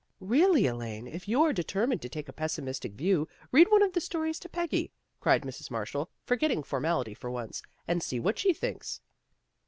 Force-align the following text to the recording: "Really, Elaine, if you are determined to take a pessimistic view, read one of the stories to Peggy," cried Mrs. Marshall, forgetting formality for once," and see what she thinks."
"Really, 0.39 0.65
Elaine, 0.65 1.05
if 1.05 1.27
you 1.27 1.43
are 1.43 1.53
determined 1.53 2.01
to 2.01 2.09
take 2.09 2.27
a 2.27 2.33
pessimistic 2.33 2.93
view, 2.93 3.27
read 3.51 3.69
one 3.69 3.83
of 3.83 3.93
the 3.93 4.01
stories 4.01 4.39
to 4.39 4.49
Peggy," 4.49 4.91
cried 5.19 5.43
Mrs. 5.43 5.69
Marshall, 5.69 6.09
forgetting 6.23 6.63
formality 6.63 7.13
for 7.13 7.29
once," 7.29 7.61
and 7.87 8.01
see 8.01 8.19
what 8.19 8.39
she 8.39 8.51
thinks." 8.51 8.99